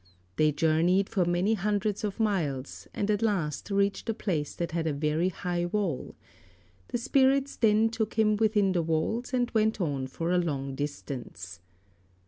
[0.37, 4.87] They journeyed for many hundreds of miles, and at last reached a place that had
[4.87, 6.15] a very high wall.
[6.87, 11.59] The spirits then took him within the walls and went on for a long distance.